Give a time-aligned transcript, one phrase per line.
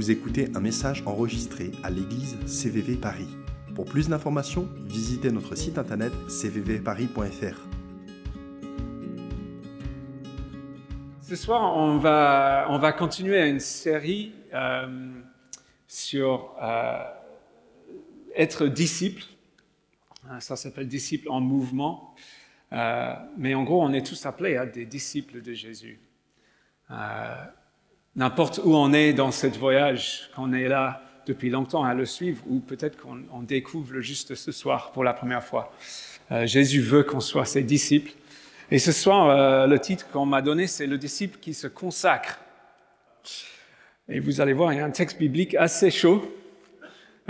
[0.00, 3.28] Vous écoutez un message enregistré à l'église CVV Paris.
[3.74, 7.68] Pour plus d'informations, visitez notre site internet cvvparis.fr.
[11.20, 15.20] Ce soir, on va, on va continuer une série euh,
[15.86, 17.04] sur euh,
[18.34, 19.24] être disciple.
[20.30, 22.14] Euh, ça s'appelle disciple en mouvement.
[22.72, 26.00] Euh, mais en gros, on est tous appelés à des disciples de Jésus.
[28.20, 32.42] N'importe où on est dans ce voyage, qu'on est là depuis longtemps à le suivre,
[32.50, 35.72] ou peut-être qu'on on découvre juste ce soir pour la première fois.
[36.30, 38.12] Euh, Jésus veut qu'on soit ses disciples.
[38.70, 42.38] Et ce soir, euh, le titre qu'on m'a donné, c'est le disciple qui se consacre.
[44.06, 46.22] Et vous allez voir, il y a un texte biblique assez chaud.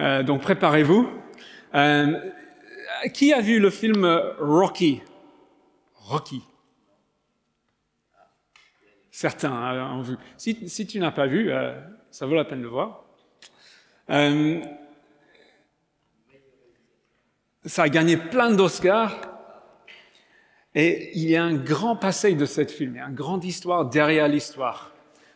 [0.00, 1.08] Euh, donc préparez-vous.
[3.14, 4.04] Qui a vu le film
[4.40, 5.02] Rocky?
[5.94, 6.42] Rocky.
[9.20, 10.16] Certains hein, ont vu.
[10.38, 11.78] Si, tu n'as pas vu, euh,
[12.10, 13.04] ça vaut la peine de voir.
[14.08, 14.62] Euh,
[17.66, 19.20] ça a gagné plein d'Oscars.
[20.74, 23.44] Et il y a un grand passé de cette film, il y a une grande
[23.44, 24.94] histoire derrière l'histoire.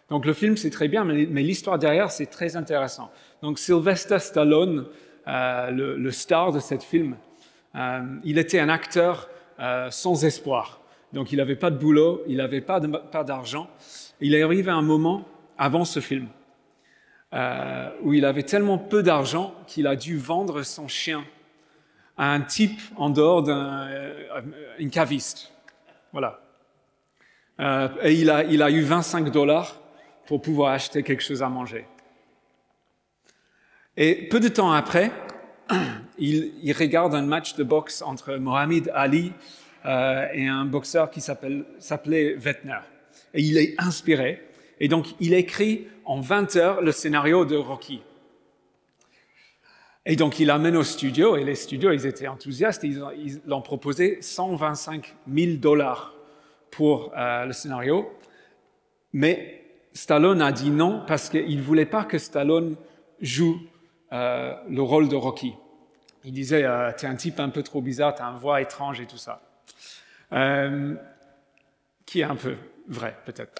[0.08, 3.12] Donc le film, c'est très bien, mais, l'histoire derrière, c'est très intéressant.
[3.42, 4.86] Donc Sylvester Stallone,
[5.28, 7.19] euh, le, le, star de cette film,
[8.24, 9.28] il était un acteur
[9.91, 10.80] sans espoir.
[11.14, 13.70] Donc il n'avait pas de boulot, il n'avait pas d'argent.
[14.20, 15.26] Il est arrivé à un moment
[15.56, 16.26] avant ce film
[17.32, 21.24] euh, où il avait tellement peu d'argent qu'il a dû vendre son chien
[22.16, 25.52] à un type en dehors d'un euh, caviste.
[26.12, 26.40] Voilà.
[27.60, 29.80] Euh, et il a, il a eu 25 dollars
[30.26, 31.86] pour pouvoir acheter quelque chose à manger.
[33.96, 35.12] Et peu de temps après,
[36.18, 39.32] il, il regarde un match de boxe entre Mohamed Ali
[39.84, 42.80] euh, et un boxeur qui s'appelait Vettner.
[43.34, 44.42] Et il est inspiré.
[44.80, 48.03] Et donc, il écrit en 20 heures le scénario de Rocky.
[50.06, 54.19] Et donc, il l'amène au studio, et les studios, ils étaient enthousiastes, ils l'ont proposé
[54.20, 56.14] 125 000 dollars
[56.70, 58.12] pour euh, le scénario.
[59.14, 59.62] Mais
[59.94, 62.76] Stallone a dit non parce qu'il ne voulait pas que Stallone
[63.20, 63.59] joue
[64.12, 65.54] euh, le rôle de Rocky.
[66.25, 68.60] Il disait, euh, tu es un type un peu trop bizarre, tu as une voix
[68.60, 69.41] étrange et tout ça.
[70.34, 70.95] Euh,
[72.06, 72.56] qui est un peu
[72.89, 73.53] vrai, peut-être.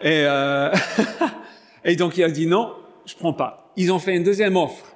[0.00, 0.72] Et, euh,
[1.84, 2.74] et donc il a dit non,
[3.04, 3.72] je prends pas.
[3.76, 4.94] Ils ont fait une deuxième offre.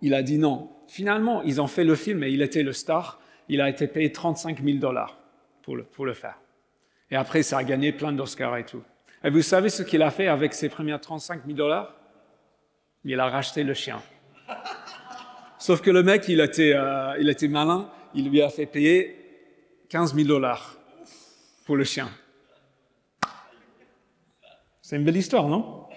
[0.00, 0.70] Il a dit non.
[0.88, 3.20] Finalement, ils ont fait le film et il était le star.
[3.48, 5.18] Il a été payé 35 000 dollars
[5.62, 6.38] pour le, pour le faire.
[7.10, 8.82] Et après, ça a gagné plein d'Oscars et tout.
[9.22, 11.94] Et vous savez ce qu'il a fait avec ses premiers 35 000 dollars?
[13.04, 14.00] Il a racheté le chien.
[15.58, 17.90] Sauf que le mec, il était, euh, il était malin.
[18.14, 19.19] Il lui a fait payer
[19.90, 20.76] 15 000 dollars
[21.66, 22.08] pour le chien.
[24.80, 25.88] C'est une belle histoire, non?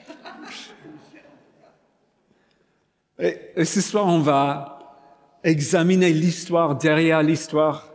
[3.19, 4.97] Et, ce soir, on va
[5.43, 7.93] examiner l'histoire derrière l'histoire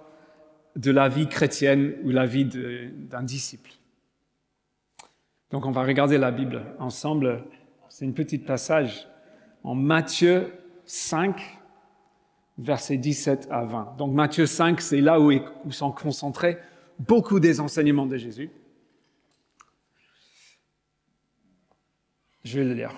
[0.77, 3.73] de la vie chrétienne ou la vie d'un disciple.
[5.51, 7.45] Donc on va regarder la Bible ensemble.
[7.89, 9.09] C'est une petite passage
[9.65, 10.53] en Matthieu
[10.85, 11.58] 5,
[12.59, 13.95] versets 17 à 20.
[13.97, 16.59] Donc Matthieu 5, c'est là où, où sont concentrés
[16.99, 18.51] beaucoup des enseignements de Jésus.
[22.45, 22.95] Je vais le lire.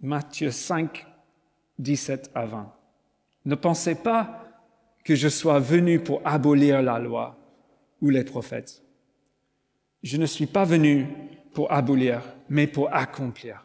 [0.00, 1.06] Matthieu 5,
[1.78, 2.72] 17 à 20.
[3.44, 4.44] Ne pensez pas
[5.04, 7.38] que je sois venu pour abolir la loi
[8.00, 8.82] ou les prophètes.
[10.02, 11.06] Je ne suis pas venu
[11.54, 13.64] pour abolir, mais pour accomplir.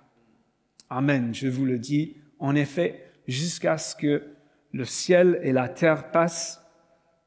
[0.90, 2.18] Amen, je vous le dis.
[2.40, 4.24] En effet, jusqu'à ce que
[4.74, 6.64] le ciel et la terre passent,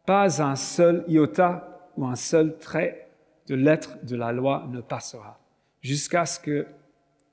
[0.07, 3.11] pas un seul iota ou un seul trait
[3.47, 5.41] de lettre de la loi ne passera,
[5.81, 6.67] jusqu'à ce que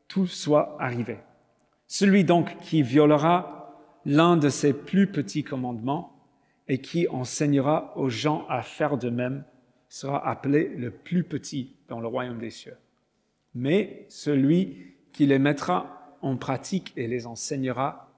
[0.07, 1.19] tout soit arrivé.
[1.87, 3.73] Celui donc qui violera
[4.05, 6.13] l'un de ces plus petits commandements
[6.67, 9.43] et qui enseignera aux gens à faire de même
[9.89, 12.77] sera appelé le plus petit dans le royaume des cieux.
[13.55, 18.11] Mais celui qui les mettra en pratique et les enseignera,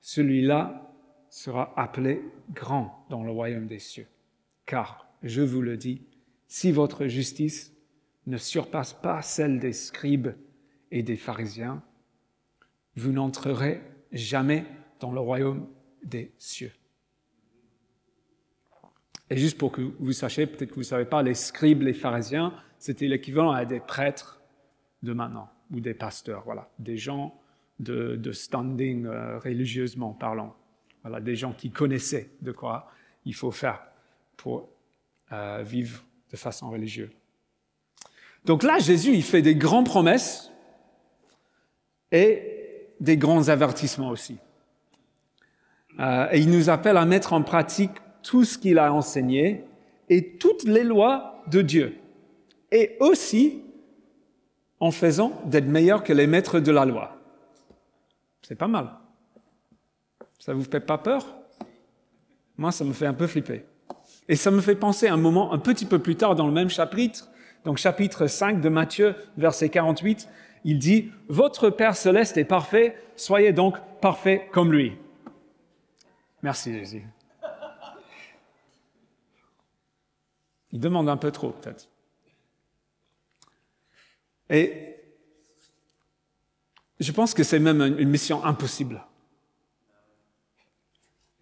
[0.00, 0.87] celui-là
[1.30, 2.22] sera appelé
[2.54, 4.06] grand dans le royaume des cieux.
[4.66, 6.02] Car, je vous le dis,
[6.46, 7.74] si votre justice
[8.26, 10.28] ne surpasse pas celle des scribes
[10.90, 11.82] et des pharisiens,
[12.96, 13.80] vous n'entrerez
[14.12, 14.64] jamais
[15.00, 15.66] dans le royaume
[16.02, 16.72] des cieux.
[19.30, 21.92] Et juste pour que vous sachiez, peut-être que vous ne savez pas, les scribes, les
[21.92, 24.40] pharisiens, c'était l'équivalent à des prêtres
[25.02, 27.38] de maintenant, ou des pasteurs, voilà, des gens
[27.78, 30.56] de, standing euh, religieusement parlant.
[31.08, 32.90] Voilà, des gens qui connaissaient de quoi
[33.24, 33.80] il faut faire
[34.36, 34.68] pour
[35.32, 37.08] euh, vivre de façon religieuse.
[38.44, 40.52] Donc là, Jésus, il fait des grandes promesses
[42.12, 44.36] et des grands avertissements aussi.
[45.98, 49.64] Euh, et il nous appelle à mettre en pratique tout ce qu'il a enseigné
[50.10, 51.96] et toutes les lois de Dieu.
[52.70, 53.62] Et aussi
[54.78, 57.16] en faisant d'être meilleur que les maîtres de la loi.
[58.42, 58.90] C'est pas mal.
[60.38, 61.26] Ça vous fait pas peur?
[62.56, 63.64] Moi, ça me fait un peu flipper.
[64.28, 66.68] Et ça me fait penser un moment un petit peu plus tard dans le même
[66.68, 67.28] chapitre,
[67.64, 70.28] donc chapitre 5 de Matthieu, verset 48,
[70.64, 74.96] il dit, Votre Père céleste est parfait, soyez donc parfait comme lui.
[76.42, 77.04] Merci Jésus.
[80.70, 81.88] Il demande un peu trop, peut-être.
[84.50, 84.96] Et
[87.00, 89.02] je pense que c'est même une mission impossible.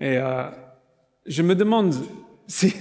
[0.01, 0.51] Et euh,
[1.27, 1.95] je me demande
[2.47, 2.75] si,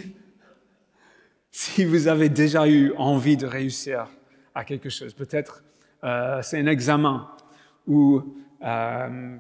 [1.52, 4.08] si vous avez déjà eu envie de réussir
[4.54, 5.14] à quelque chose.
[5.14, 5.64] Peut-être
[6.04, 7.30] euh, c'est un examen
[7.88, 8.22] ou
[8.64, 9.38] euh,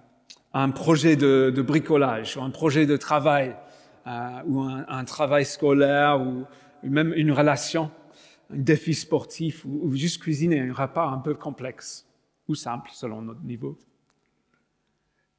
[0.54, 3.56] un projet de, de, bricolage ou un projet de travail
[4.07, 6.45] euh, ou un, un, travail scolaire ou
[6.83, 7.92] même une relation,
[8.51, 12.07] un défi sportif ou, ou juste cuisiner un repas un peu complexe
[12.48, 13.77] ou simple selon notre niveau.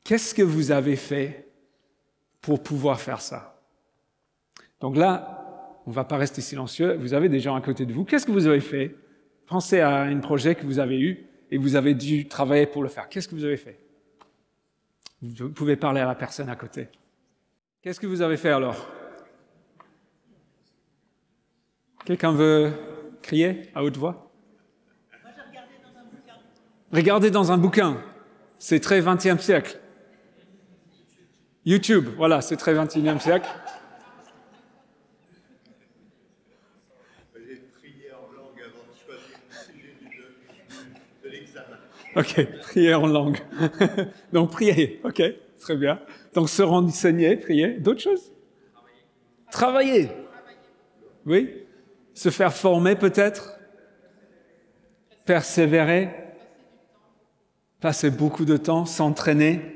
[0.04, 1.45] Qu'est-ce que vous avez fait
[2.46, 3.60] pour pouvoir faire ça
[4.80, 6.96] Donc là, on ne va pas rester silencieux.
[6.96, 8.04] Vous avez des gens à côté de vous.
[8.04, 8.94] Qu'est-ce que vous avez fait?
[9.48, 12.88] Pensez à un projet que vous avez eu et vous avez dû travailler pour le
[12.88, 13.08] faire.
[13.08, 13.80] Qu'est-ce que vous avez fait?
[15.20, 16.86] Vous pouvez parler à la personne à côté.
[17.82, 18.88] Qu'est-ce que vous avez fait alors?
[22.04, 22.70] Quelqu'un veut
[23.22, 24.30] crier à haute voix?
[26.92, 28.00] Regardez dans un bouquin.
[28.60, 29.80] C'est très 20e siècle.
[31.66, 33.48] YouTube, voilà, c'est très 21e siècle.
[42.14, 43.40] Ok, prier en langue.
[44.32, 45.20] Donc prier, ok,
[45.58, 46.00] très bien.
[46.34, 47.74] Donc se renseigner, prier.
[47.74, 48.32] D'autres choses?
[49.50, 50.10] Travailler.
[51.26, 51.66] Oui
[52.14, 53.58] Se faire former peut-être?
[55.24, 56.10] Persévérer
[57.80, 59.75] Passer beaucoup de temps, s'entraîner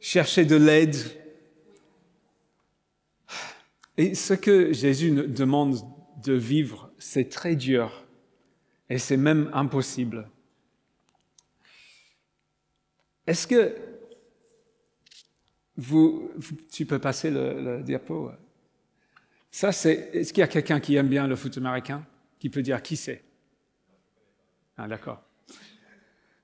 [0.00, 0.96] Chercher de l'aide
[4.00, 5.76] Et ce que Jésus demande
[6.24, 8.06] de vivre, c'est très dur.
[8.88, 10.26] Et c'est même impossible.
[13.26, 13.76] Est-ce que
[15.76, 16.30] vous,
[16.72, 18.32] tu peux passer le, le diapo?
[19.50, 20.10] Ça, c'est.
[20.14, 22.02] Est-ce qu'il y a quelqu'un qui aime bien le foot américain
[22.38, 23.22] qui peut dire qui c'est?
[24.78, 25.22] Ah, d'accord.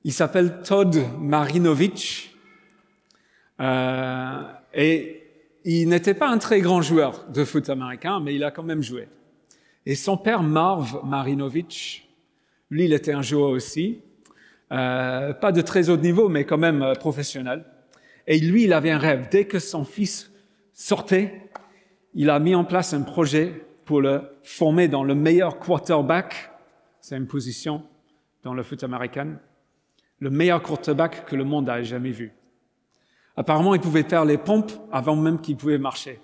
[0.05, 2.36] Il s'appelle Todd Marinovich
[3.61, 4.43] euh,
[4.75, 5.23] et
[5.65, 8.83] il n'était pas un très grand joueur de foot américain, mais il a quand même
[8.83, 9.09] joué.
[9.85, 12.09] Et son père Marv Marinovich,
[12.71, 14.03] lui, il était un joueur aussi.
[14.73, 17.65] Euh, pas de très haut niveau, mais quand même euh, professionnel.
[18.27, 19.29] Et lui, il avait un rêve.
[19.31, 20.33] Dès que son fils
[20.73, 21.49] sortait,
[22.15, 26.51] il a mis en place un projet pour le former dans le meilleur quarterback.
[27.01, 27.85] C'est une position
[28.43, 29.39] dans le foot américain.
[30.19, 32.33] Le meilleur quarterback que le monde a jamais vu.
[33.37, 36.21] Apparemment, il pouvait faire les pompes avant même qu'il pouvait marcher.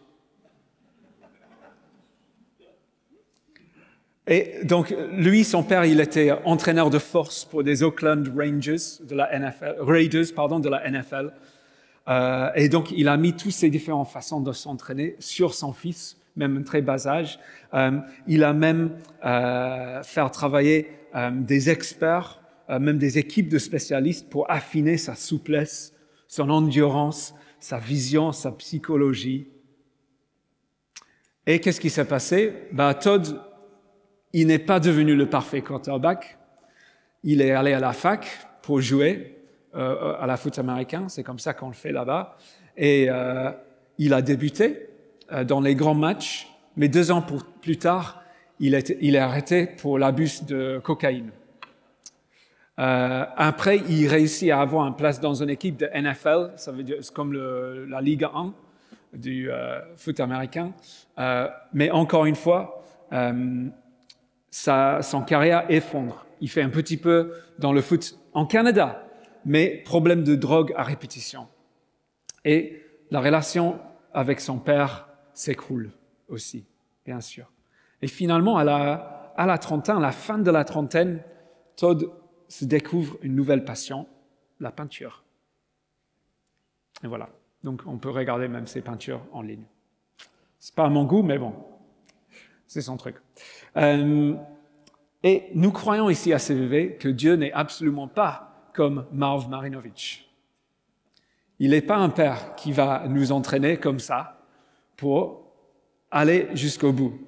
[4.26, 9.16] Et donc, lui, son père, il était entraîneur de force pour des Oakland Rangers de
[9.16, 11.32] la NFL, Raiders, pardon, de la NFL.
[12.08, 16.16] Euh, et donc, il a mis toutes ces différentes façons de s'entraîner sur son fils,
[16.36, 17.40] même très bas âge.
[17.74, 18.92] Euh, il a même
[19.24, 20.88] euh, fait travailler
[21.30, 22.40] des experts,
[22.70, 25.92] même des équipes de spécialistes pour affiner sa souplesse,
[26.32, 29.48] son endurance, sa vision, sa psychologie.
[31.46, 32.54] Et qu'est-ce qui s'est passé?
[32.72, 33.38] Bah, Todd
[34.32, 36.38] il n'est pas devenu le parfait quarterback.
[37.22, 38.26] Il est allé à la fac
[38.62, 39.36] pour jouer
[39.74, 41.06] euh, à la foot américain.
[41.10, 42.38] C'est comme ça qu'on le fait là-bas.
[42.78, 43.50] Et euh,
[43.98, 44.88] il a débuté
[45.32, 47.22] euh, dans les grands matchs, mais deux ans
[47.60, 48.22] plus tard,
[48.58, 51.30] il il est arrêté pour l'abus de cocaïne.
[52.78, 56.82] Euh, après, il réussit à avoir une place dans une équipe de NFL, ça veut
[56.82, 58.54] dire comme le, la Ligue 1
[59.12, 60.72] du euh, foot américain.
[61.18, 63.68] Euh, mais encore une fois, euh,
[64.50, 66.26] sa, son carrière effondre.
[66.40, 69.04] Il fait un petit peu dans le foot en Canada,
[69.44, 71.46] mais problème de drogue à répétition.
[72.44, 73.78] Et la relation
[74.14, 75.92] avec son père s'écroule
[76.28, 76.64] aussi,
[77.04, 77.50] bien sûr.
[78.00, 81.20] Et finalement, à la, à la trentaine, à la fin de la trentaine,
[81.76, 82.10] Todd
[82.52, 84.06] se découvre une nouvelle passion,
[84.60, 85.24] la peinture.
[87.02, 87.30] Et voilà.
[87.64, 89.64] Donc, on peut regarder même ses peintures en ligne.
[90.58, 91.54] C'est pas à mon goût, mais bon,
[92.66, 93.16] c'est son truc.
[93.78, 94.34] Euh,
[95.22, 100.30] et nous croyons ici à CVV que Dieu n'est absolument pas comme Marv Marinovich.
[101.58, 104.44] Il n'est pas un père qui va nous entraîner comme ça
[104.98, 105.54] pour
[106.10, 107.18] aller jusqu'au bout.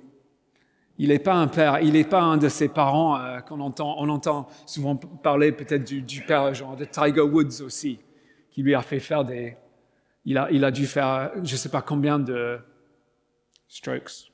[0.99, 3.97] Il n'est pas un père, il n'est pas un de ces parents euh, qu'on entend,
[3.99, 7.99] on entend souvent parler peut-être du, père genre de Tiger Woods aussi,
[8.51, 9.57] qui lui a fait faire des,
[10.25, 12.61] il a, il a dû faire je ne sais pas combien de
[13.67, 14.33] strokes,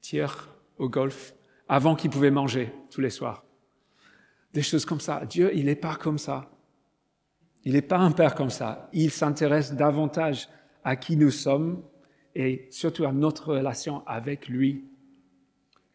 [0.00, 1.34] tirs au golf,
[1.68, 3.44] avant qu'il pouvait manger tous les soirs.
[4.52, 5.24] Des choses comme ça.
[5.24, 6.50] Dieu, il n'est pas comme ça.
[7.64, 8.88] Il n'est pas un père comme ça.
[8.92, 10.48] Il s'intéresse davantage
[10.84, 11.82] à qui nous sommes
[12.34, 14.84] et surtout à notre relation avec lui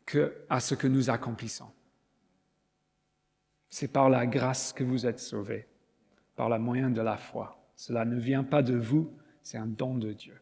[0.08, 1.70] que ce que nous accomplissons.
[3.70, 5.68] C'est par la grâce que vous êtes sauvés,
[6.36, 7.62] par la moyen de la foi.
[7.76, 10.40] Cela ne vient pas de vous, c'est un don de Dieu.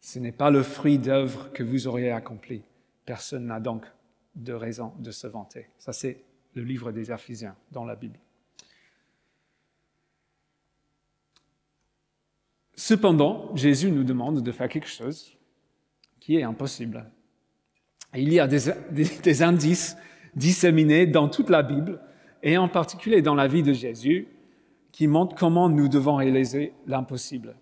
[0.00, 2.62] Ce n'est pas le fruit d'œuvre que vous auriez accompli.
[3.04, 3.84] Personne n'a donc
[4.36, 5.68] de raison de se vanter.
[5.78, 6.22] Ça, c'est
[6.54, 8.18] le livre des Éphésiens dans la Bible.
[12.76, 15.36] Cependant, Jésus nous demande de faire quelque chose
[16.20, 17.10] qui est impossible.
[18.14, 19.96] Il y a des, indices
[20.34, 22.00] disséminés dans toute la Bible,
[22.42, 24.28] et en particulier dans la vie de Jésus,
[24.90, 27.54] qui montrent comment nous devons réaliser l'impossible.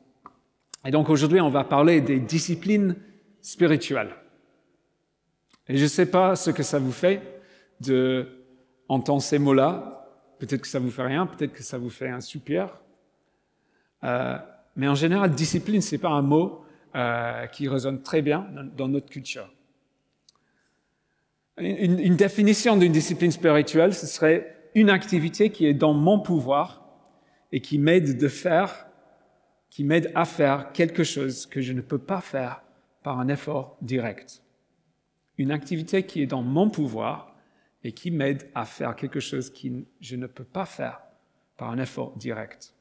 [0.84, 2.96] Et donc aujourd'hui, on va parler des disciplines
[3.40, 4.14] spirituelles.
[5.68, 7.22] Et je ne sais pas ce que ça vous fait
[7.80, 8.26] de
[8.88, 10.08] entendre ces mots-là.
[10.38, 12.76] Peut-être que ça vous fait rien, peut-être que ça vous fait un soupir.
[14.02, 14.36] Euh,
[14.76, 16.64] mais en général, discipline, ce n'est pas un mot
[16.94, 19.48] euh, qui résonne très bien dans, notre culture.
[21.58, 26.86] Une, définition d'une discipline spirituelle, ce serait une activité qui est dans mon pouvoir
[27.52, 28.86] et qui m'aide de faire,
[29.68, 32.62] qui m'aide à faire quelque chose que je ne peux pas faire
[33.02, 34.42] par un effort direct
[35.40, 37.34] une activité qui est dans mon pouvoir
[37.82, 41.00] et qui m'aide à faire quelque chose que je ne peux pas faire
[41.56, 42.74] par un effort direct.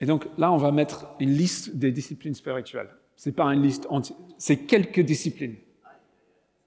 [0.00, 2.90] Et donc là, on va mettre une liste des disciplines spirituelles.
[3.16, 5.56] C'est pas une liste entière, c'est quelques disciplines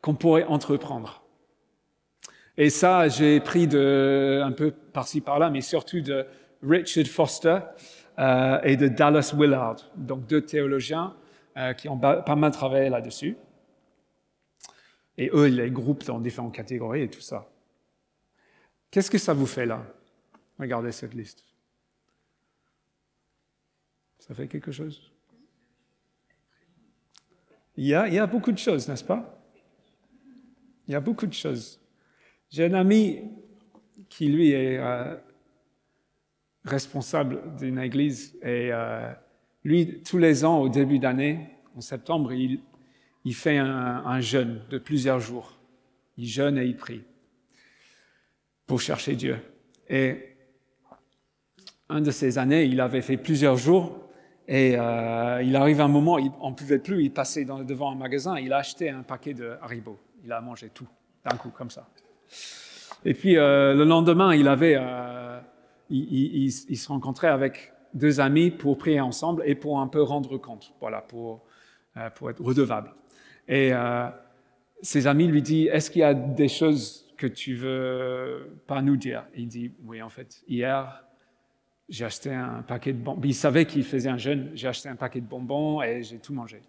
[0.01, 1.23] qu'on pourrait entreprendre.
[2.57, 6.25] Et ça, j'ai pris un peu par-ci par-là, mais surtout de
[6.63, 7.59] Richard Foster
[8.17, 11.15] euh, et de Dallas Willard, donc deux théologiens
[11.57, 13.37] euh, qui ont pas mal travaillé là-dessus.
[15.17, 17.47] Et eux, ils les groupent dans différentes catégories et tout ça.
[18.89, 19.85] Qu'est-ce que ça vous fait là
[20.59, 21.43] Regardez cette liste?
[24.19, 25.11] Ça fait quelque chose?
[27.77, 29.39] Il y, a, beaucoup de choses, n'est-ce pas?
[30.87, 31.79] Il y a beaucoup de choses.
[32.49, 33.21] J'ai un ami
[34.09, 35.15] qui, lui, est euh,
[36.65, 39.13] responsable d'une église et euh,
[39.63, 42.61] lui, tous les ans, au début d'année, en septembre, il,
[43.33, 45.53] fait un, jeûne de plusieurs jours.
[46.17, 47.03] Il jeûne et il prie
[48.65, 49.37] pour chercher Dieu.
[49.87, 50.35] Et
[51.89, 54.06] un de ces années, il avait fait plusieurs jours
[54.47, 58.39] et euh, il arrive un moment, on ne pouvait plus, il passait devant un magasin,
[58.39, 59.99] il a acheté un paquet de Haribo.
[60.23, 60.87] Il a mangé tout
[61.25, 61.87] d'un coup, comme ça.
[63.03, 65.39] Et puis euh, le lendemain, il avait, euh,
[65.89, 70.73] il, se rencontrait avec deux amis pour prier ensemble et pour un peu rendre compte,
[70.79, 71.43] voilà, pour,
[72.15, 72.91] pour être redevable.
[73.49, 73.71] Et
[74.81, 78.97] ses amis lui disent, est-ce qu'il y a des choses que tu veux pas nous
[78.97, 79.25] dire?
[79.35, 81.06] Il dit, oui, en fait, hier,
[81.89, 83.21] j'ai acheté un paquet de bonbons.
[83.23, 86.33] Il savait qu'il faisait un jeûne, j'ai acheté un paquet de bonbons et j'ai tout
[86.33, 86.61] mangé.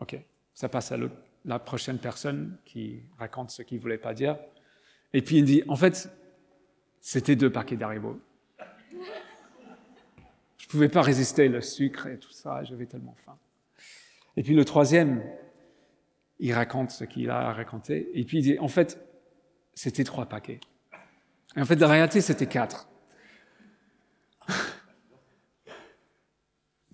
[0.00, 0.18] OK,
[0.54, 0.98] ça passe à
[1.44, 4.38] la prochaine personne qui raconte ce qu'il voulait pas dire.
[5.12, 6.10] Et puis il dit, en fait,
[7.00, 8.20] c'était deux paquets d'Haribo.
[10.58, 13.38] Je ne pouvais pas résister le sucre et tout ça, j'avais tellement faim.
[14.36, 15.22] Et puis le troisième,
[16.38, 19.00] il raconte ce qu'il a raconté, et puis il dit, en fait,
[19.74, 20.60] c'était trois paquets.
[21.56, 22.88] Et en fait, la réalité, c'était quatre.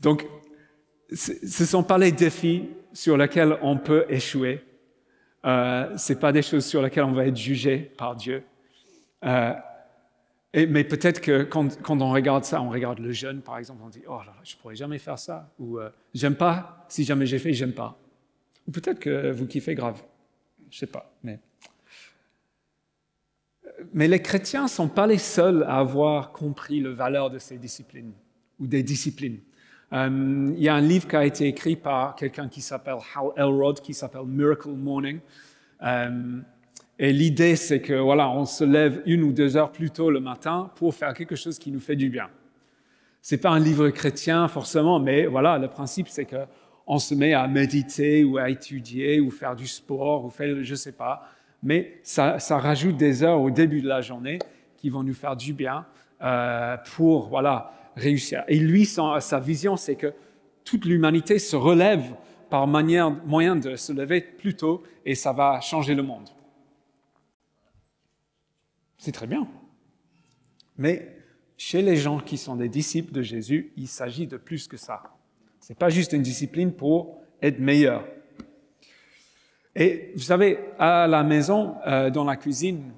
[0.04, 0.26] Donc,
[1.12, 4.62] ce ne sont pas les défis sur lesquels on peut échouer.
[5.46, 8.42] Euh, ce pas des choses sur lesquelles on va être jugé par Dieu.
[9.24, 9.54] Euh,
[10.54, 14.02] mais peut-être que quand, on regarde ça, on regarde le jeune, par exemple, on dit
[14.06, 15.50] Oh là, je pourrais jamais faire ça.
[15.58, 16.84] Ou euh, J'aime pas.
[16.88, 17.98] Si jamais j'ai fait, j'aime pas.
[18.68, 20.02] Ou peut-être que vous kiffez grave.
[20.70, 21.10] Je sais pas.
[21.22, 21.40] Mais,
[23.94, 27.56] mais les chrétiens ne sont pas les seuls à avoir compris la valeur de ces
[27.56, 28.12] disciplines
[28.60, 29.40] ou des disciplines.
[29.94, 33.28] Euh, il y a un livre qui a été écrit par quelqu'un qui s'appelle Hal
[33.36, 35.20] Elrod, qui s'appelle Miracle Morning.
[35.82, 36.40] Euh,
[36.98, 40.20] et l'idée, c'est que voilà, on se lève une ou deux heures plus tôt le
[40.20, 42.28] matin pour faire quelque chose qui nous fait du bien.
[43.22, 46.44] C'est pas un livre chrétien forcément, mais voilà, le principe, c'est que
[46.86, 50.74] on se met à méditer ou à étudier ou faire du sport ou faire, je
[50.74, 51.26] sais pas,
[51.62, 54.38] mais ça, ça rajoute des heures au début de la journée
[54.76, 55.86] qui vont nous faire du bien
[56.22, 58.44] euh, pour voilà réussir.
[58.48, 60.12] Et lui, sa, vision, c'est que
[60.64, 62.14] toute l'humanité se relève
[62.50, 66.28] par manière, moyen de se lever plus tôt et ça va changer le monde.
[68.98, 69.46] C'est très bien.
[70.76, 71.16] Mais
[71.56, 75.02] chez les gens qui sont des disciples de Jésus, il s'agit de plus que ça.
[75.60, 78.06] Ce n'est pas juste une discipline pour être meilleur.
[79.76, 82.92] Et vous savez, à la maison, euh, dans la cuisine,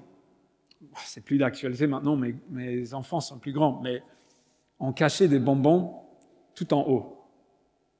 [1.05, 4.01] c'est plus d'actualité maintenant, mais mes enfants sont plus grands, mais
[4.79, 6.01] on cachait des bonbons
[6.55, 7.17] tout en haut.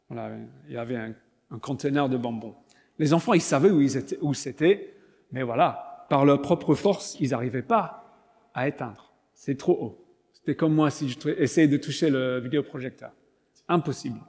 [0.10, 0.36] Voilà,
[0.68, 1.14] il y avait un,
[1.60, 2.56] conteneur de bonbons.
[2.98, 3.82] Les enfants, ils savaient où,
[4.22, 4.94] où c'était,
[5.32, 8.04] mais voilà, par leur propre force, ils n'arrivaient pas
[8.54, 9.14] à éteindre.
[9.34, 10.06] C'est trop haut.
[10.34, 13.12] C'était comme moi si je de toucher le vidéoprojecteur.
[13.68, 14.20] Impossible.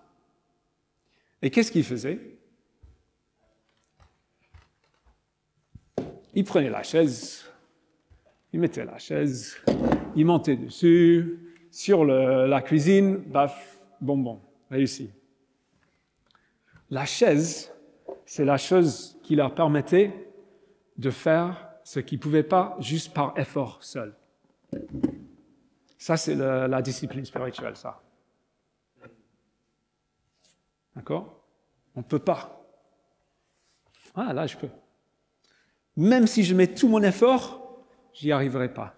[1.41, 2.19] Et qu'est-ce qu'ils faisaient?
[6.35, 7.45] Ils prenaient la chaise,
[8.53, 9.57] ils mettaient la chaise,
[10.15, 11.48] ils montaient dessus,
[11.79, 15.13] sur la cuisine, baf, bonbon, réussi.
[16.91, 17.73] La chaise,
[18.27, 20.13] c'est la chose qui leur permettait
[20.97, 24.13] de faire ce qu'ils ne pouvaient pas juste par effort seul.
[25.97, 28.03] Ça, c'est la discipline spirituelle, ça.
[30.97, 31.45] D'accord?
[31.95, 32.61] On ne peut pas.
[34.17, 34.71] Ah, là, je peux.
[35.97, 38.98] Même si je mets tout mon effort, j'y arriverai pas.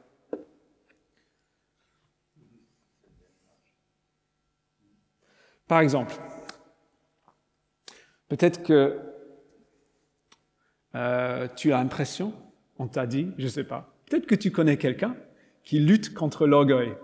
[5.70, 6.16] Par exemple,
[8.26, 8.98] peut-être que
[10.96, 12.32] euh, tu as l'impression,
[12.80, 15.14] on t'a dit, je ne sais pas, peut-être que tu connais quelqu'un
[15.62, 16.96] qui lutte contre l'orgueil.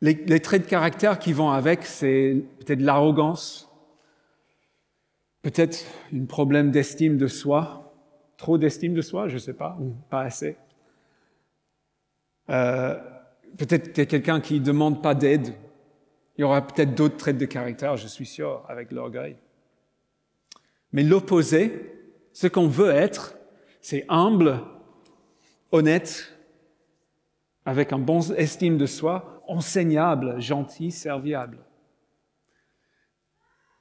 [0.00, 3.72] Les, traits de caractère qui vont avec, c'est peut-être l'arrogance,
[5.42, 7.94] peut-être un problème d'estime de soi,
[8.36, 10.56] trop d'estime de soi, je ne sais pas, ou pas assez.
[12.50, 12.98] Euh,
[13.56, 15.54] peut-être que quelqu'un qui ne demande pas d'aide.
[16.38, 19.36] Il y aura peut-être d'autres traits de caractère, je suis sûr, avec l'orgueil.
[20.92, 21.92] Mais l'opposé,
[22.32, 23.36] ce qu'on veut être,
[23.80, 24.60] c'est humble,
[25.72, 26.32] honnête,
[27.64, 31.58] avec un bon estime de soi, enseignable, gentil, serviable.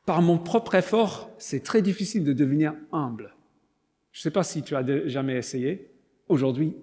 [0.08, 3.36] Par mon propre effort, c'est très difficile de devenir humble.
[4.12, 5.92] Je ne sais pas si tu as jamais essayé.
[6.28, 6.76] Aujourd'hui,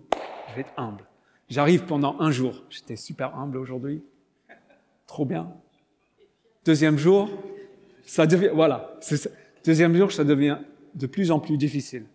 [0.50, 1.04] je vais être humble.
[1.48, 2.62] J'arrive pendant un jour.
[2.70, 4.04] J'étais super humble aujourd'hui.
[5.06, 5.52] Trop bien.
[6.64, 7.28] Deuxième jour,
[8.06, 8.98] ça devient, voilà.
[9.64, 10.58] Deuxième jour, ça devient
[10.94, 12.06] de plus en plus difficile.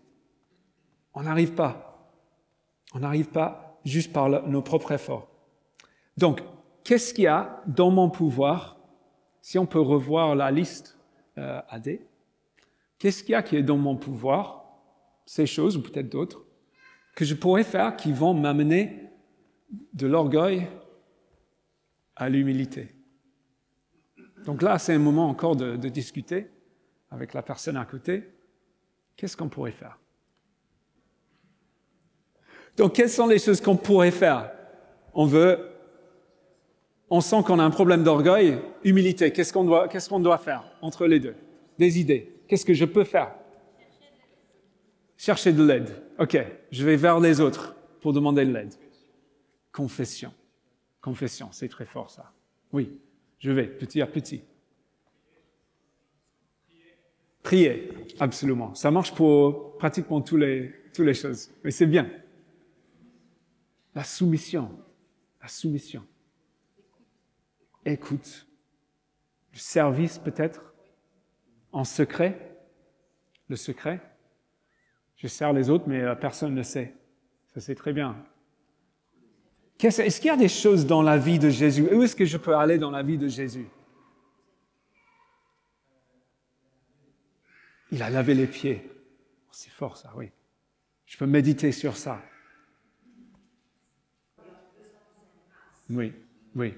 [1.14, 2.12] On n'arrive pas.
[2.94, 5.28] On n'arrive pas juste par nos propres efforts.
[6.18, 6.42] Donc,
[6.84, 8.78] qu'est-ce qu'il y a dans mon pouvoir
[9.42, 10.98] Si on peut revoir la liste
[11.38, 12.00] euh, AD,
[12.98, 14.66] qu'est-ce qu'il y a qui est dans mon pouvoir
[15.26, 16.44] Ces choses, ou peut-être d'autres,
[17.16, 19.10] que je pourrais faire qui vont m'amener
[19.94, 20.68] de l'orgueil
[22.16, 22.99] à l'humilité?
[24.50, 26.48] Donc là, c'est un moment encore de, discuter
[27.12, 28.24] avec la personne à côté.
[29.16, 30.00] Qu'est-ce qu'on pourrait faire?
[32.76, 34.50] Donc, quelles sont les choses qu'on pourrait faire?
[35.14, 35.70] On veut,
[37.12, 39.32] on sent qu'on a un problème d'orgueil, humilité.
[39.32, 41.36] Qu'est-ce qu'on doit, qu'est-ce qu'on doit faire entre les deux?
[41.78, 42.42] Des idées.
[42.48, 43.36] Qu'est-ce que je peux faire?
[45.16, 45.92] Chercher de l'aide.
[46.18, 48.74] Ok, je vais vers les autres pour demander de l'aide.
[49.72, 50.34] Confession.
[51.02, 52.32] Confession, c'est très fort ça.
[52.74, 53.00] Oui,
[53.40, 54.44] je vais petit à petit.
[57.42, 58.76] Prier, absolument.
[58.76, 61.50] Ça marche pour pratiquement tous les, toutes les choses.
[61.64, 62.10] Mais c'est bien.
[63.96, 64.78] La soumission.
[65.42, 66.06] La soumission.
[67.86, 68.46] Écoute.
[69.54, 70.74] Le service peut-être?
[71.72, 72.58] En secret?
[73.48, 74.02] Le secret?
[75.16, 76.94] Je sers les autres, mais personne ne sait.
[77.48, 78.16] Ça, c'est très bien.
[79.82, 81.88] Est-ce qu'il y a des choses dans la vie de Jésus?
[81.92, 83.68] Où est-ce que je peux aller dans la vie de Jésus?
[87.92, 88.84] Il a lavé les pieds.
[88.86, 90.30] Oh, c'est fort ça, oui.
[91.06, 92.22] Je peux méditer sur ça.
[95.90, 96.14] Oui,
[96.56, 96.74] oui.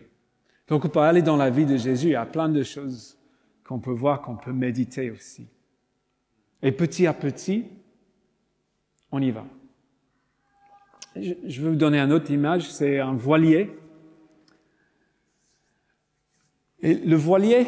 [0.67, 3.17] Donc on peut aller dans la vie de Jésus, il y a plein de choses
[3.65, 5.49] qu'on peut voir, qu'on peut méditer aussi.
[6.61, 7.65] Et petit à petit,
[9.11, 9.45] on y va.
[11.15, 13.69] Je vais vous donner une autre image, c'est un voilier.
[16.81, 17.67] Et le voilier,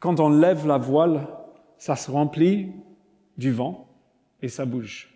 [0.00, 1.28] quand on lève la voile,
[1.76, 2.72] ça se remplit
[3.36, 3.88] du vent
[4.42, 5.14] et ça bouge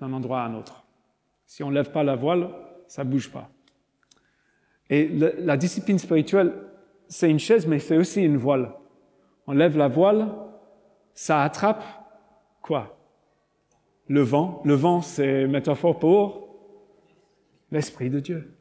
[0.00, 0.84] d'un endroit à un autre.
[1.46, 2.48] Si on ne lève pas la voile,
[2.86, 3.50] ça ne bouge pas.
[4.88, 6.54] Et la discipline spirituelle,
[7.08, 8.72] c'est une chaise, mais c'est aussi une voile.
[9.46, 10.32] On lève la voile
[11.14, 11.84] ça attrape
[12.60, 12.96] quoi?
[14.12, 14.60] Le vent.
[14.66, 16.46] Le vent, c'est métaphore pour
[17.70, 18.52] l'Esprit de Dieu.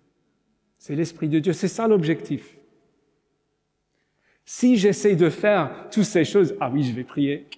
[0.77, 1.51] C'est l'Esprit de Dieu.
[1.51, 2.57] C'est ça l'objectif.
[4.45, 7.49] Si j'essaie de faire toutes ces choses, ah oui, je vais prier,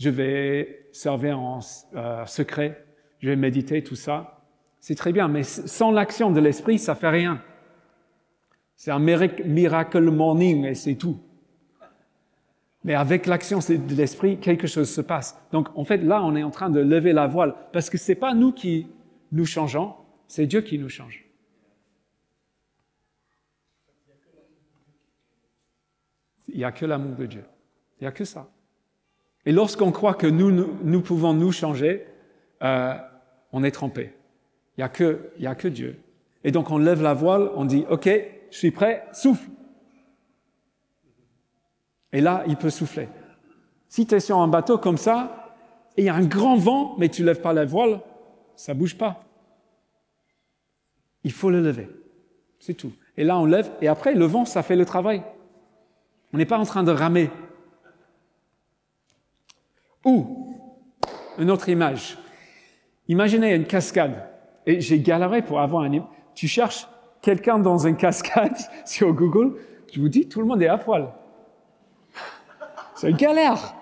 [0.00, 1.60] je vais servir en
[1.94, 2.84] euh, secret,
[3.20, 4.44] je vais méditer, tout ça,
[4.80, 7.40] c'est très bien, mais sans l'action de l'Esprit, ça fait rien.
[8.74, 11.20] C'est un miracle morning et c'est tout.
[12.84, 15.38] Mais avec l'action de l'esprit, quelque chose se passe.
[15.52, 18.14] Donc, en fait, là, on est en train de lever la voile parce que c'est
[18.14, 18.86] pas nous qui
[19.32, 19.94] nous changeons,
[20.26, 21.26] c'est Dieu qui nous change.
[26.48, 27.44] Il n'y a que l'amour de Dieu.
[28.00, 28.48] Il n'y a que ça.
[29.46, 32.06] Et lorsqu'on croit que nous, nous, pouvons nous changer,
[32.62, 32.94] euh,
[33.52, 34.12] on est trompé.
[34.76, 35.98] Il n'y a, que, Dieu.
[36.44, 38.08] Et donc on lève la voile, on dit, OK,
[38.50, 39.48] je suis prêt, souffle.
[42.12, 43.08] Et là, il peut souffler.
[43.88, 45.54] Si tu es sur un bateau comme ça,
[45.96, 48.00] et il y a un grand vent, mais tu lèves pas la voile,
[48.56, 49.24] ça bouge pas.
[51.24, 51.88] Il faut le lever.
[52.58, 52.92] C'est tout.
[53.16, 55.22] Et là, on lève, et après, le vent, ça fait le travail.
[56.32, 57.30] On n'est pas en train de ramer.
[60.04, 60.56] Ou,
[61.38, 62.16] une autre image.
[63.08, 64.28] Imaginez une cascade.
[64.66, 66.06] Et j'ai galéré pour avoir un...
[66.34, 66.86] Tu cherches
[67.20, 69.56] quelqu'un dans une cascade sur Google,
[69.92, 71.12] je vous dis, tout le monde est à poil.
[73.00, 73.74] C'est une galère.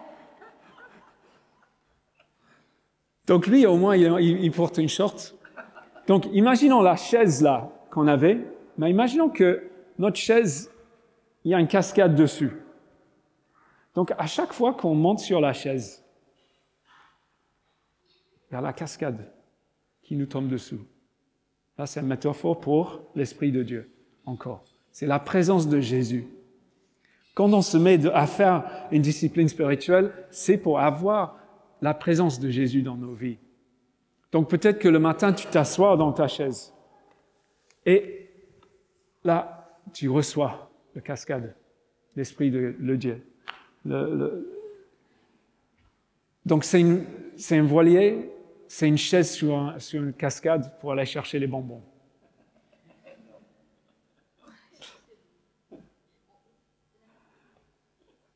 [3.27, 5.35] Donc lui, au moins, il, porte une short.
[6.07, 8.39] Donc imaginons la chaise là qu'on avait,
[8.77, 10.71] mais imaginons que notre chaise,
[11.45, 12.53] il y a une cascade dessus.
[13.97, 16.05] Donc à chaque fois qu'on monte sur la chaise,
[18.49, 19.33] il y a la cascade
[20.01, 20.87] qui nous tombe dessous.
[21.77, 23.91] Là, c'est une métaphore pour l'Esprit de Dieu,
[24.27, 24.63] encore.
[24.93, 26.29] C'est la présence de Jésus.
[27.39, 31.39] Quand on se met à faire une discipline spirituelle, c'est pour avoir
[31.81, 33.39] la présence de Jésus dans nos vies.
[34.33, 36.75] Donc peut-être que le matin, tu t'assois dans ta chaise
[37.87, 38.29] et
[39.23, 41.55] là, tu reçois le cascade,
[42.17, 43.25] l'Esprit de le Dieu.
[46.45, 46.83] Donc c'est
[47.53, 48.33] un voilier
[48.67, 51.85] c'est une chaise sur, une cascade pour aller chercher les bonbons.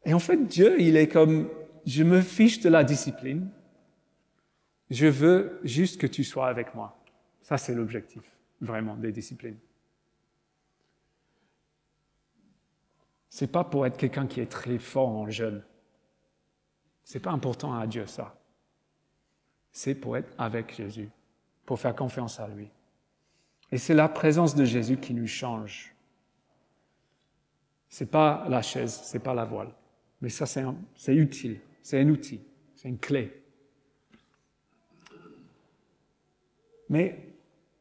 [0.04, 1.48] Et en fait, Dieu, il est comme,
[1.86, 3.48] je me fiche de la discipline,
[4.90, 6.98] je veux juste que tu sois avec moi.
[7.40, 8.22] Ça, c'est l'objectif,
[8.60, 9.58] vraiment, des disciplines.
[13.30, 15.62] C'est pas pour être quelqu'un qui est très fort en jeûne.
[17.04, 18.36] C'est pas important à Dieu, ça
[19.72, 21.10] c'est pour être avec Jésus,
[21.64, 22.70] pour faire confiance à lui.
[23.72, 25.94] Et c'est la présence de Jésus qui nous change.
[27.88, 29.72] C'est pas la chaise, c'est pas la voile.
[30.22, 31.58] Mais ça, c'est utile.
[31.82, 32.40] C'est un outil.
[32.76, 33.42] C'est une clé.
[36.88, 37.18] Mais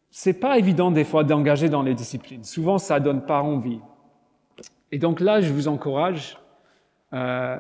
[0.10, 2.44] c'est pas évident des fois d'engager dans les disciplines.
[2.44, 3.80] Souvent, ça donne pas envie.
[4.92, 6.38] Et donc là, je vous encourage,
[7.14, 7.58] euh,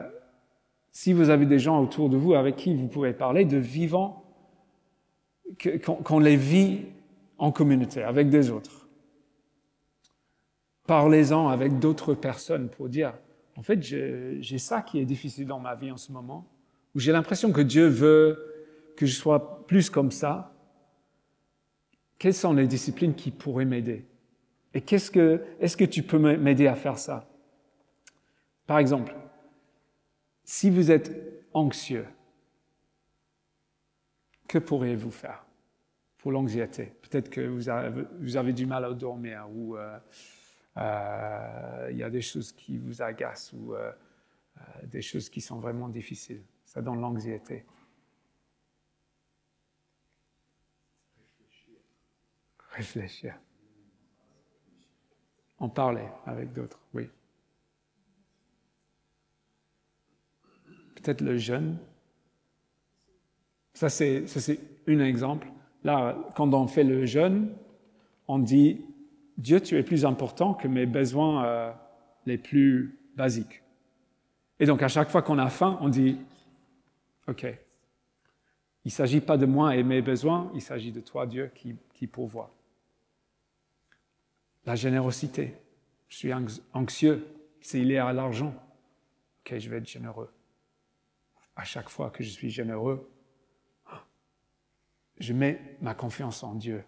[0.91, 4.25] si vous avez des gens autour de vous avec qui vous pouvez parler, de vivant
[6.03, 6.85] qu'on les vit
[7.37, 8.87] en communauté, avec des autres.
[10.87, 13.13] Parlez-en avec d'autres personnes pour dire,
[13.57, 16.47] en fait, j'ai ça qui est difficile dans ma vie en ce moment,
[16.95, 20.53] où j'ai l'impression que Dieu veut que je sois plus comme ça.
[22.17, 24.05] Quelles sont les disciplines qui pourraient m'aider?
[24.73, 27.27] Et qu'est-ce que, est-ce que tu peux m'aider à faire ça?
[28.67, 29.13] Par exemple,
[30.43, 31.11] si vous êtes
[31.53, 32.05] anxieux,
[34.47, 35.45] que pourriez-vous faire
[36.17, 36.93] pour l'anxiété?
[37.01, 37.69] Peut-être que vous
[38.37, 39.97] avez, du mal à dormir ou euh,
[41.89, 43.91] il y a des choses qui vous agacent ou euh,
[44.83, 46.43] des choses qui sont vraiment difficiles.
[46.65, 47.65] Ça donne l'anxiété.
[52.69, 53.37] Réfléchir.
[55.59, 57.09] En parler avec d'autres, oui.
[60.95, 61.77] Peut-être le jeûne
[63.73, 65.47] ça, c'est un exemple.
[65.83, 67.55] Là, quand on fait le jeûne,
[68.27, 68.85] on dit,
[69.41, 71.71] Dieu, tu es plus important que mes besoins euh,
[72.27, 73.63] les plus basiques.
[74.59, 76.19] Et donc, à chaque fois qu'on a faim, on dit,
[77.27, 77.57] OK, il
[78.87, 82.05] ne s'agit pas de moi et mes besoins, il s'agit de toi, Dieu, qui, qui
[82.05, 82.53] pourvoit.
[84.65, 85.55] La générosité.
[86.07, 86.31] Je suis
[86.73, 87.25] anxieux,
[87.61, 88.53] c'est lié à l'argent.
[89.39, 90.31] OK, je vais être généreux.
[91.55, 93.09] À chaque fois que je suis généreux,
[95.19, 96.83] je mets ma confiance en Dieu.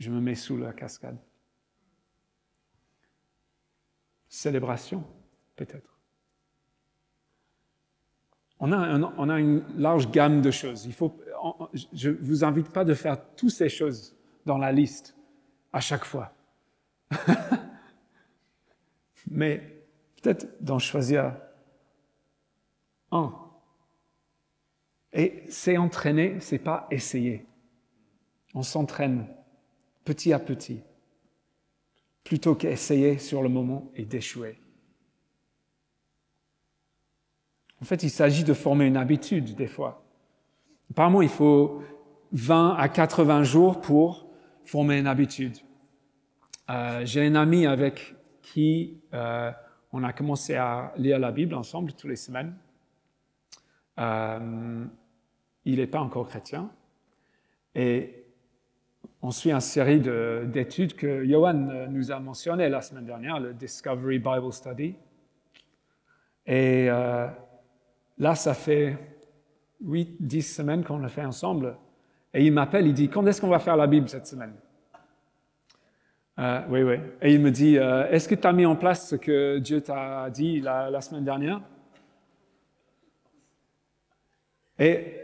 [0.00, 1.18] Je me mets sous la cascade.
[4.28, 5.04] Célébration,
[5.56, 5.98] peut-être.
[8.60, 10.88] on a, une large gamme de choses.
[11.92, 15.14] Je ne vous invite pas de faire toutes ces choses dans la liste
[15.72, 16.32] à chaque fois.
[19.30, 19.84] Mais
[20.16, 21.36] peut-être d'en choisir
[23.10, 23.34] un.
[25.12, 27.44] Et c'est entraîner, c'est pas essayer.
[28.54, 29.26] On s'entraîne
[30.04, 30.80] petit à petit,
[32.24, 34.58] plutôt qu'essayer sur le moment et d'échouer.
[37.80, 40.04] En fait, il s'agit de former une habitude des fois.
[40.90, 41.82] Apparemment, il faut
[42.32, 44.26] 20 à 80 jours pour
[44.64, 45.56] former une habitude.
[46.68, 49.50] Euh, J'ai un ami avec qui euh,
[49.92, 52.54] on a commencé à lire la Bible ensemble toutes les semaines.
[53.98, 54.84] Euh,
[55.64, 56.70] il n'est pas encore chrétien.
[57.74, 58.19] Et
[59.22, 63.38] on suit une série de- d'études que Johan euh, nous a mentionnées la semaine dernière,
[63.38, 64.94] le Discovery Bible Study.
[66.46, 67.26] Et euh,
[68.18, 68.96] là, ça fait
[69.84, 71.76] 8, 10 semaines qu'on le fait ensemble.
[72.32, 74.54] Et il m'appelle, il dit, quand est-ce qu'on va faire la Bible cette semaine
[76.38, 76.94] Euh, Oui, oui.
[77.20, 80.30] Et il me dit, est-ce que tu as mis en place ce que Dieu t'a
[80.30, 81.60] dit la, la semaine dernière
[84.78, 85.19] Et,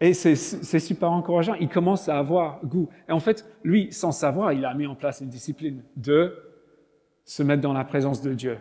[0.00, 0.34] et c'est
[0.80, 1.54] super encourageant.
[1.54, 2.88] Il commence à avoir goût.
[3.08, 6.36] Et en fait, lui, sans savoir, il a mis en place une discipline de
[7.24, 8.58] se mettre dans la présence de Dieu,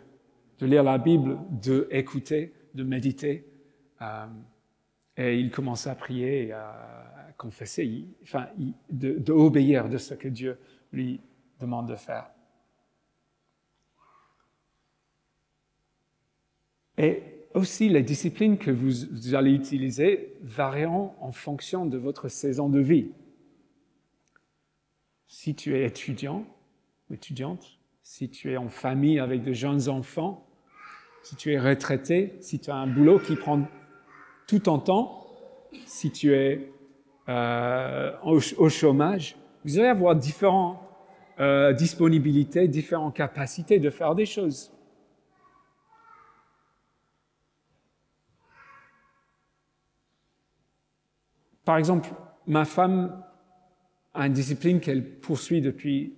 [0.60, 3.46] de lire la Bible, de écouter, de méditer.
[4.02, 4.26] Euh,
[5.16, 10.28] et il commence à prier et à confesser, il- enfin, il- de, de ce que
[10.28, 10.58] Dieu
[10.92, 11.22] lui
[11.60, 12.30] demande de faire.
[16.98, 22.80] Et aussi, les disciplines que vous, allez utiliser varieront en fonction de votre saison de
[22.80, 23.12] vie.
[25.28, 26.46] Si tu es étudiant
[27.10, 30.48] ou étudiante, si tu es en famille avec de jeunes enfants,
[31.24, 33.68] si tu es retraité, si tu as un boulot qui prend
[34.48, 35.28] tout ton temps,
[35.86, 36.72] si tu es
[37.28, 39.36] euh, au, au chômage,
[39.66, 40.80] vous allez avoir différentes
[41.40, 44.74] euh, disponibilités, différentes capacités de faire des choses.
[51.70, 52.10] Par exemple,
[52.48, 53.24] ma femme
[54.16, 56.16] a une discipline qu'elle poursuit depuis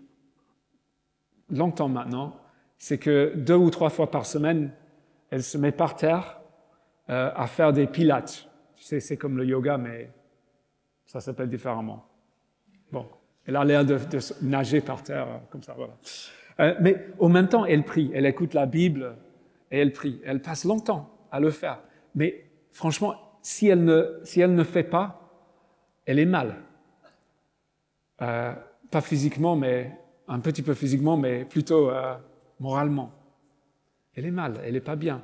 [1.49, 2.37] longtemps maintenant,
[2.77, 4.71] c'est que deux ou trois fois par semaine,
[5.29, 6.39] elle se met par terre
[7.09, 8.47] euh, à faire des pilates.
[8.77, 10.09] Tu sais, c'est comme le yoga, mais
[11.05, 12.05] ça s'appelle différemment.
[12.93, 13.05] Bon,
[13.45, 13.99] elle a l'air de,
[14.41, 15.75] nager par terre, euh, comme ça.
[16.61, 19.17] Euh, mais au même temps, elle prie, elle écoute la Bible
[19.69, 20.21] et elle prie.
[20.23, 21.81] Elle passe longtemps à le faire.
[22.15, 25.20] Mais franchement, si elle ne, si elle ne fait pas,
[26.05, 26.55] elle est mal.
[28.21, 28.53] Euh,
[28.89, 29.91] pas physiquement, mais
[30.27, 32.15] un petit peu physiquement, mais plutôt euh,
[32.59, 33.11] moralement.
[34.15, 35.21] Elle est mal, elle n'est pas bien.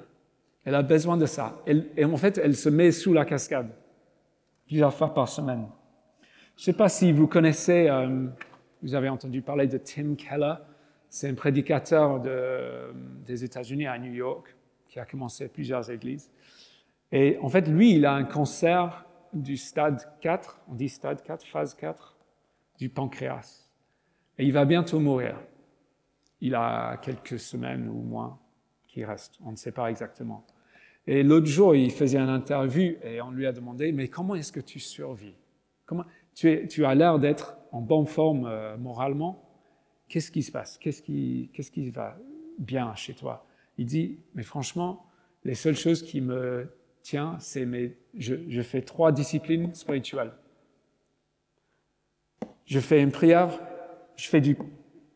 [0.64, 1.62] Elle a besoin de ça.
[1.66, 3.70] Et en fait, elle se met sous la cascade
[4.66, 5.66] plusieurs fois par semaine.
[6.56, 8.28] Je ne sais pas si vous connaissez, euh,
[8.82, 10.56] vous avez entendu parler de Tim Keller.
[11.10, 12.94] C'est un prédicateur de,
[13.26, 14.56] des États-Unis à New York
[14.90, 16.30] qui a commencé plusieurs églises.
[17.12, 21.46] Et en fait, lui, il a un cancer du stade 4, on dit stade 4,
[21.46, 22.18] phase 4
[22.80, 23.70] du pancréas.
[24.38, 25.40] Et il va bientôt mourir.
[26.42, 28.40] Il a quelques semaines ou mois
[28.88, 30.46] qui restent, on ne sait pas exactement.
[31.08, 34.52] Et l'autre jour, il faisait une interview et on lui a demandé, mais comment est-ce
[34.52, 35.36] que tu survis?
[35.86, 36.04] Comment,
[36.36, 39.44] tu, as l'air d'être en bonne forme euh, moralement?
[40.10, 40.78] Qu'est-ce qui se passe?
[40.78, 42.18] Qu'est-ce qui va
[42.60, 43.46] bien chez toi?
[43.78, 45.06] Il dit, mais franchement,
[45.44, 46.70] les seules choses qui me
[47.08, 50.34] tiennent, c'est mes, je, je fais trois disciplines spirituelles.
[52.66, 53.58] Je fais une prière,
[54.18, 54.58] je fais, du,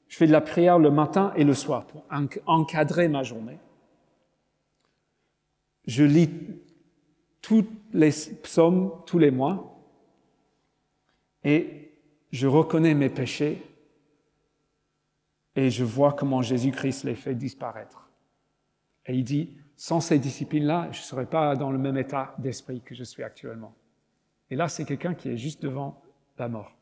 [0.08, 2.06] je fais de la prière le matin et le soir pour
[2.45, 3.60] encadrer ma journée.
[5.86, 6.30] Je lis
[7.41, 9.77] tous les psaumes tous les mois
[11.43, 11.91] et
[12.32, 13.62] je reconnais mes péchés
[15.58, 18.10] et je vois comment Jésus-Christ les fait disparaître.
[19.08, 22.82] Et il dit, sans ces disciplines-là, je ne serais pas dans le même état d'esprit
[22.82, 23.74] que je suis actuellement.
[24.52, 26.04] Et là, c'est quelqu'un qui est juste devant
[26.38, 26.78] la mort.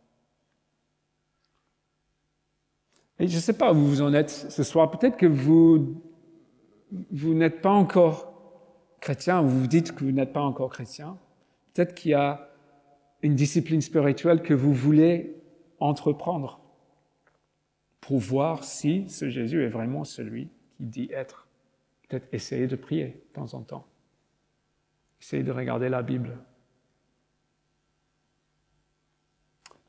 [3.18, 4.92] Et je ne sais pas où vous en êtes ce soir.
[4.92, 6.04] Peut-être que vous,
[7.10, 8.34] vous n'êtes pas encore
[9.00, 11.18] chrétien, ou vous dites que vous n'êtes pas encore chrétien.
[11.74, 12.50] Peut-être qu'il y a
[13.22, 15.42] une discipline spirituelle que vous voulez
[15.80, 16.60] entreprendre
[18.02, 21.49] pour voir si ce Jésus est vraiment celui qui dit être.
[22.10, 23.88] Peut-être essayer de prier de temps en temps.
[25.22, 26.38] Essayer de regarder la Bible.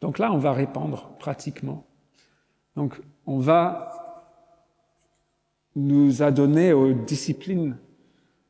[0.01, 1.87] Donc là, on va répondre pratiquement.
[2.77, 3.91] Donc, on va
[5.77, 7.79] nous adonner aux disciplines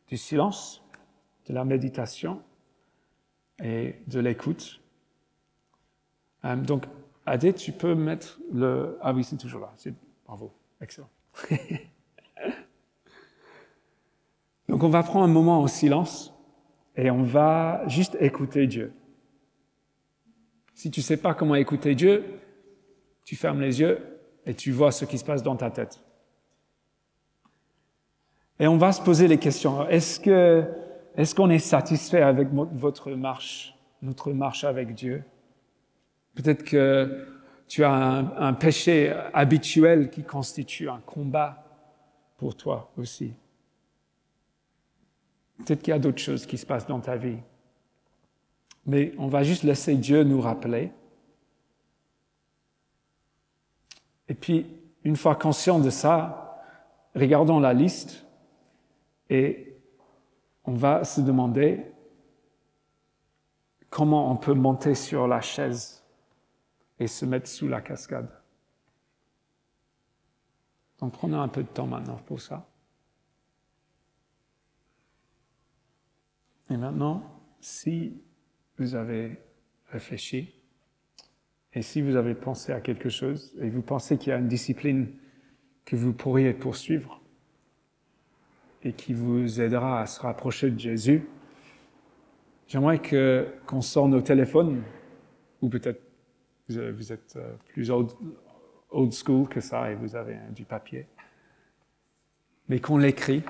[0.08, 0.82] du silence,
[1.46, 2.42] de la méditation
[3.62, 4.80] et de l'écoute.
[6.44, 6.86] Euh, donc,
[7.26, 8.98] Adé, tu peux mettre le...
[9.02, 9.72] Ah oui, c'est toujours là.
[10.26, 10.52] Bravo.
[10.80, 11.10] Excellent.
[14.70, 16.32] donc, on va prendre un moment en silence
[16.96, 18.92] et on va juste écouter Dieu.
[20.74, 22.24] Si tu ne sais pas comment écouter Dieu,
[23.24, 23.98] tu fermes les yeux
[24.46, 26.00] et tu vois ce qui se passe dans ta tête.
[28.60, 29.88] Et on va se poser les questions.
[29.88, 30.20] Est-ce
[31.16, 35.24] est-ce qu'on est satisfait avec votre marche, notre marche avec Dieu?
[36.36, 37.26] Peut-être que
[37.66, 41.64] tu as un, péché habituel qui constitue un combat
[42.36, 43.32] pour toi aussi.
[45.64, 47.38] Peut-être qu'il y a d'autres choses qui se passent dans ta vie.
[48.86, 50.92] Mais on va juste laisser Dieu nous rappeler.
[54.28, 54.66] Et puis,
[55.04, 56.62] une fois conscient de ça,
[57.14, 58.24] regardons la liste
[59.28, 59.76] et
[60.64, 61.84] on va se demander
[63.88, 66.04] comment on peut monter sur la chaise
[66.98, 68.28] et se mettre sous la cascade.
[71.00, 72.66] Donc prenons un peu de temps maintenant pour ça.
[76.70, 77.22] Et maintenant,
[77.60, 78.22] si
[78.78, 79.38] vous avez
[79.90, 80.54] réfléchi
[81.72, 84.48] et si vous avez pensé à quelque chose et vous pensez qu'il y a une
[84.48, 85.12] discipline
[85.84, 87.20] que vous pourriez poursuivre,
[88.82, 91.28] et qui vous aidera à se rapprocher de Jésus,
[92.66, 93.00] j'aimerais
[93.66, 94.82] qu'on sorte nos téléphones,
[95.60, 96.00] ou peut-être
[96.68, 98.10] vous êtes euh, plus old,
[98.90, 101.06] old school que ça et vous avez du papier,
[102.68, 103.42] mais qu'on l'écrit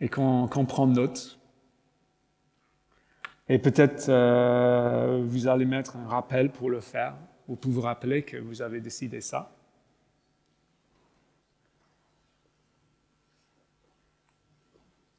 [0.00, 1.38] et qu'on, prend note.
[3.48, 7.14] Et peut-être euh, vous allez mettre un rappel pour le faire,
[7.48, 9.56] ou pour vous rappeler que vous avez décidé ça.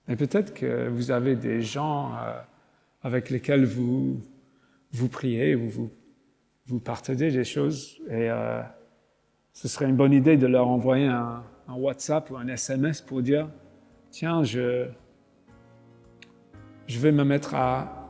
[0.10, 2.40] Et peut-être que vous avez des gens euh,
[3.04, 4.22] avec lesquels vous,
[4.92, 5.70] vous priez ou
[6.66, 8.00] vous, partagez des choses.
[8.10, 8.62] Et euh,
[9.54, 13.50] ce serait une bonne idée de leur envoyer un, WhatsApp ou un SMS pour dire,
[14.18, 14.88] tiens, je,
[16.88, 18.10] je vais me mettre à,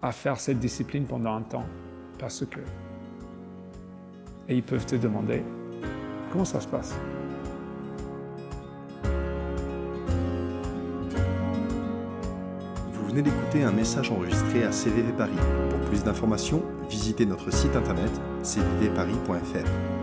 [0.00, 1.66] à faire cette discipline pendant un temps.
[2.18, 2.60] Parce que...
[4.48, 5.42] Et ils peuvent te demander,
[6.32, 6.94] comment ça se passe?
[13.06, 15.32] Venez d'écouter un message enregistré à CVV Paris.
[15.68, 19.95] Pour plus d'informations, visitez notre site internet cvvparis.fr.